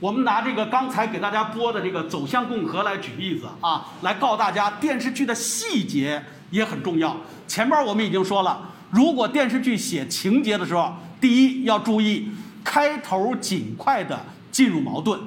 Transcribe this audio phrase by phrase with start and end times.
[0.00, 7.16] 我们拿这个刚才给大家播的这个《走向共和》来举例子啊，来告诉大家电视剧的细节也很重要。
[7.48, 12.30] 前边我们已经说了，如果电视剧写情节的时候，第一要注意
[12.62, 15.20] 开头尽快的进入矛盾。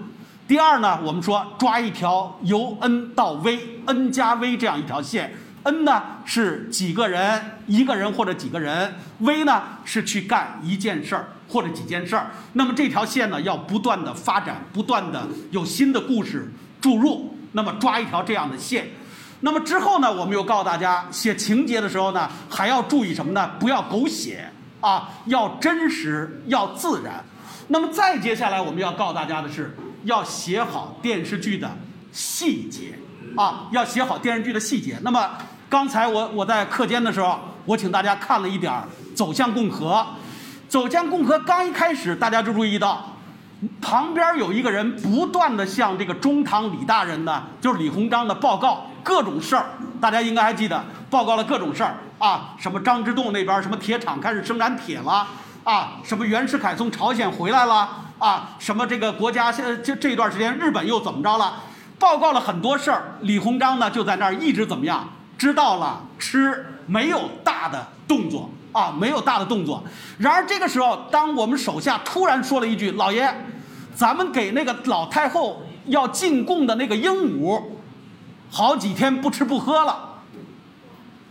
[0.48, 5.34] 第二呢，我们说抓一条由 N 到 V，N 加 V 这样一条线
[5.64, 12.32] ，N 呢是几个人，一个人或者几个人，V 呢是去干一件事儿或者几件事儿。
[12.54, 17.38] 那么这条线呢要不断的发展，不断的有新的故事注入。
[17.54, 18.88] 那么抓一条这样的线。
[19.42, 23.52] 那么之后呢，我们又告诉大家，写情节的时候呢，还要注意什么呢？
[23.60, 24.50] 不要狗血
[24.80, 27.24] 啊，要真实，要自然。
[27.68, 29.76] 那么再接下来我们要告诉大家的是。
[30.04, 31.78] 要写好电视剧的
[32.12, 32.98] 细节
[33.38, 34.98] 啊，要写好电视剧的细节。
[35.04, 35.30] 那么
[35.72, 38.84] 刚才我我在课间的时候，我请大家看了一点儿
[39.16, 39.94] 《走向共和》。
[40.68, 43.16] 《走向共和》刚一开始，大家就注意到
[43.82, 49.68] 旁边有一个人不断的向这个中堂李大人呢，就是李鸿章的报告各种事儿。
[50.02, 55.26] 大家应该还记得，报告了各种事儿啊，什么张之洞那边什么铁厂开始生产铁了
[55.64, 57.88] 啊，什么袁世凯从朝鲜回来了。
[58.20, 61.54] 啊，什么这个国家现在这这段时间日本又怎么着了？
[61.98, 65.08] 报告了很多事儿，李鸿章呢就在那儿一直怎么样？
[65.42, 69.84] 知道了，吃没有大的动作啊，没有大的动作。
[70.20, 73.44] 然而这个时候，当我们手下突然说了一句：“老爷，
[73.96, 77.60] 咱们给那个老太后要进贡的那个鹦鹉，
[78.52, 80.10] 好几天不吃不喝了。”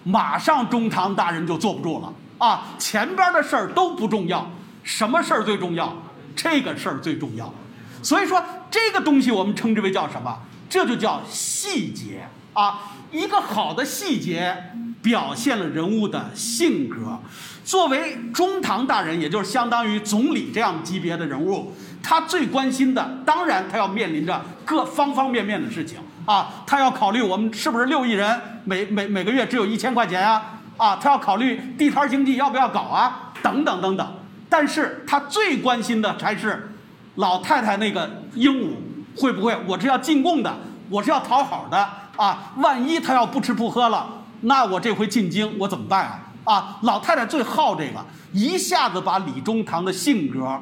[0.03, 2.65] 马上中堂大人就坐不住了啊！
[2.81, 4.45] 前边的事儿都不重要，
[4.83, 5.95] 什么事儿最重要？
[6.35, 7.55] 这个事儿最重要，
[8.03, 10.37] 所以说这个东西我们称之为叫什么？
[10.69, 12.93] 这就叫细节啊！
[13.11, 17.19] 一个好的细节表现了人物的性格。
[17.65, 26.65] 作为中堂大人，也就是相当于总理这样级别的人物，他最关心的，当然他要面临着各方方面面的事情啊！
[26.67, 30.61] 他要考虑我们是不是六亿人，每每每个月只有一千块钱啊？
[30.77, 33.33] 啊，他要考虑地摊经济要不要搞啊？
[33.43, 34.15] 等等等等。
[34.49, 36.73] 但是他最关心的还是
[37.17, 38.71] 老太太那个鹦鹉
[39.17, 39.57] 会不会？
[39.67, 40.53] 我是要进贡的，
[40.89, 41.89] 我是要讨好的
[42.21, 42.53] 啊！
[42.57, 44.07] 万一他要不吃不喝了，
[44.43, 46.05] 那我这回进京我怎么办
[46.45, 46.53] 啊？
[46.53, 46.79] 啊！
[46.83, 50.61] 老太太最好这个，一下子把李中堂的性格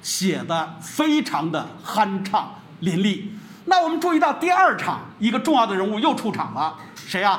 [0.00, 3.24] 写得非常的酣畅淋漓。
[3.66, 7.38] 那我们注意到第二场一个重要的人物又出场了，谁呀？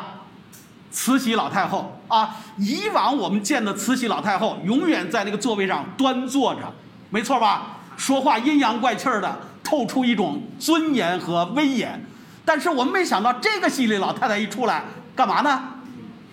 [0.91, 6.61] 慈禧老太后啊，以往我们见的慈禧老太后永远在那个座位上端坐着，
[7.09, 7.77] 没错吧？
[7.97, 12.05] 说话阴阳怪气的，透出一种尊严和威严。
[12.49, 14.83] 但是我们没想到，这个戏里老太太一出来，
[15.15, 15.61] 干嘛呢？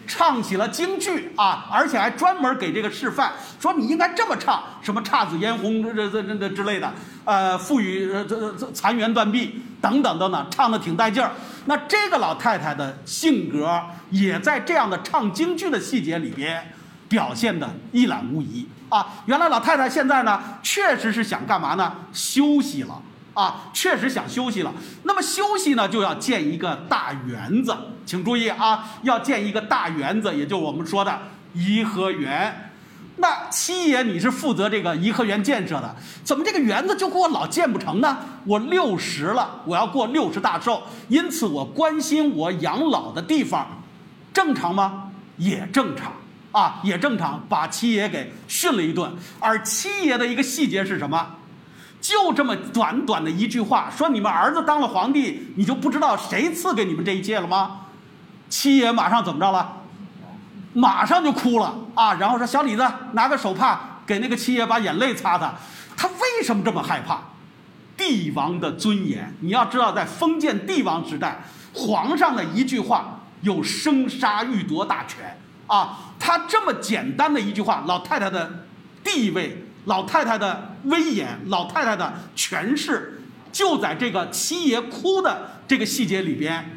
[0.07, 6.91] 唱起了京剧啊，而且还专门给这个示范，说你应该这么唱，什么姹紫嫣红这这这这之类的，
[7.27, 11.33] 呃，赋予这这残垣断壁等等等等，唱的挺带劲儿。
[11.67, 13.79] 那这个老太太的性格
[14.09, 16.73] 也在这样的唱京剧的细节里边
[17.11, 19.07] 表现的一览无遗啊。
[19.27, 21.93] 原来老太太现在呢，确实是想干嘛呢？
[22.15, 23.03] 休息了。
[23.37, 24.73] 啊，确实想休息了。
[25.03, 27.77] 那么休息呢，就要建一个大园子。
[28.07, 31.21] 请注意啊，要建一个大园子，也就我们说的
[31.53, 32.73] 颐和园。
[33.19, 35.95] 那七爷你是负责这个颐和园建设的，
[36.25, 38.17] 怎么这个园子就给我老建不成呢？
[38.45, 43.83] 我六十了，我要过六十大寿，因此我关心我养老的地方，
[44.33, 45.11] 正常吗？
[45.37, 46.13] 也正常
[46.53, 47.45] 啊，也正常。
[47.49, 51.37] 把七爷给训了一顿，而七爷的一个细节是什么？
[52.01, 57.81] 就这么短短的一句话，说你们儿子当了皇帝，你就不知道谁赐给你们这一切了吗？
[58.49, 59.79] 七爷马上怎么着了？
[60.73, 62.15] 马上就哭了啊！
[62.15, 65.55] 然后说小李子拿个手帕给那个七爷把眼泪擦擦。
[65.97, 67.19] 他为什么这么害怕？
[67.97, 71.43] 帝王的尊严，你要知道，在封建帝王时代，
[71.73, 75.99] 皇上的一句话有生杀予夺大权啊！
[76.21, 78.67] 他这么简单的一句话，老太太的
[79.03, 79.66] 地位。
[79.87, 86.71] 老太太的威严，老太太的权势，就在这个七爷哭的这个细节里边，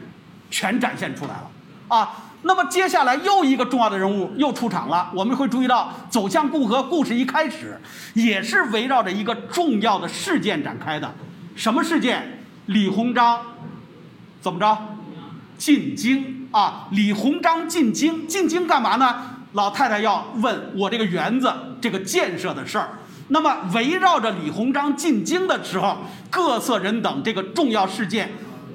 [0.50, 1.52] 全展现出来了
[1.90, 2.26] 啊。
[2.44, 7.78] 那么接下来又一个重要的人物又出场了，我们会注意到《走向共和》故事一开始
[8.14, 11.14] 也是围绕着一个重要的事件展开的，
[11.54, 12.40] 什么事件？
[12.68, 13.42] 李鸿章
[14.40, 14.78] 怎么着？
[15.58, 16.88] 进京啊！
[16.92, 19.36] 李鸿章进京，进京干嘛呢？
[19.54, 21.52] 老太太要问我这个园子
[21.82, 22.92] 这个建设的事儿。
[23.30, 25.98] 那么围绕着李鸿章进京的时候，
[26.30, 28.32] 各色人等这个重要事件，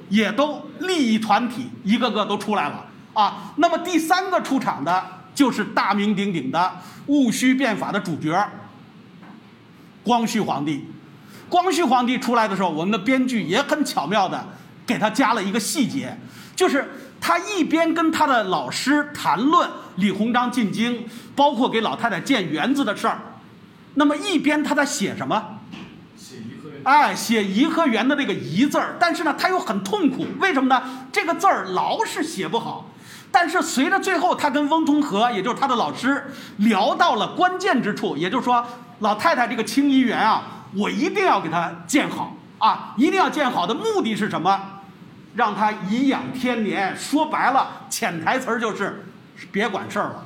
[0.09, 3.53] 也都利益团体一个个都出来了啊。
[3.57, 5.03] 那么第三个出场的
[5.33, 6.71] 就是大名鼎鼎的
[7.07, 8.49] 戊戌变法的主角，
[10.03, 10.85] 光绪皇帝。
[11.47, 14.43] 光绪皇帝出来的时候，我们的编剧也很巧妙的
[14.87, 16.17] 给他加了一个细节，
[16.55, 16.89] 就是
[17.21, 21.05] 他一边跟他的老师谈论李鸿章进京，
[21.35, 23.19] 包括给老太太建园子的事儿，
[23.95, 25.59] 那么一边他在写什么？
[26.15, 26.81] 写颐和园。
[26.83, 31.07] 哎，写颐和园的那个“颐”字儿，但是呢，他又很痛苦，为什么呢？
[31.11, 32.91] 这个字儿老是写不好。
[33.31, 38.65] 但是随着最后他跟翁同龢，也就是他的老师，聊到了关键之处，也就是说，
[38.99, 40.43] 老太太这个清漪园啊，
[40.73, 44.57] 我一定要给它建好啊，一定要建好的目的是什么？
[45.35, 46.95] 让她颐养天年。
[46.95, 49.05] 说白了，潜台词儿就是
[49.51, 50.25] 别管事儿了，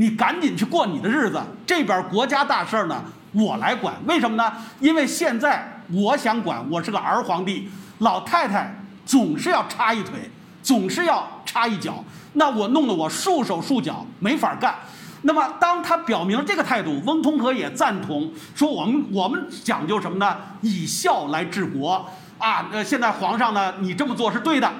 [0.00, 1.38] 你赶紧去过你的日子。
[1.66, 3.94] 这边国家大事呢，我来管。
[4.06, 4.50] 为什么呢？
[4.80, 7.68] 因为现在我想管，我是个儿皇帝，
[7.98, 8.74] 老太太
[9.04, 10.30] 总是要插一腿，
[10.62, 12.02] 总是要插一脚。
[12.32, 14.74] 那我弄得我束手束脚，没法干。
[15.20, 20.34] 那么，当他表明这个态度，翁同龢也赞同，说我们我们讲究什么呢？
[20.62, 22.06] 以孝来治国
[22.38, 22.70] 啊！
[22.72, 24.72] 呃，现在皇上呢，你这么做是对的。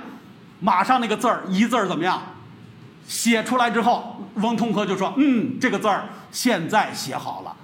[0.61, 2.23] 马上那个字儿“一”字儿怎么样？
[3.10, 7.56] 写出来之后，翁同龢就说：“嗯，这个字儿现在写好了。”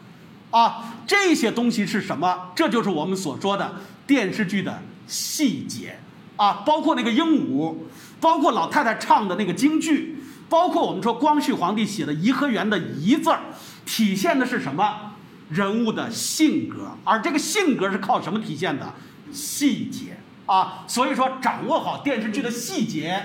[0.51, 2.51] 啊，这些东西是什么？
[2.57, 3.77] 这就是我们所说的
[4.09, 6.01] 电视剧的细节
[6.35, 7.77] 啊，包括那个鹦鹉。
[8.19, 10.17] 包括老太太唱的那个京剧，
[10.49, 13.43] 包括我们说光绪皇帝写的颐和园的“颐”字儿，
[13.85, 15.13] 体现的是什么？
[15.51, 18.93] 人物的性格，而这个性格是靠什么体现的？
[19.31, 20.17] 细节
[20.47, 20.85] 啊！
[20.89, 23.23] 所以说，掌握好电视剧的细节，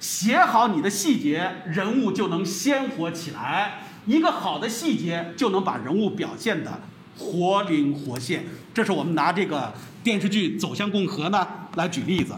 [0.00, 3.82] 写好你的细节，人物就能鲜活起来。
[4.06, 6.80] 一个好的细节就能把人物表现的
[7.18, 8.44] 活灵活现。
[8.72, 12.34] 这是我们拿这个电视剧《走向共和》呢来举例子。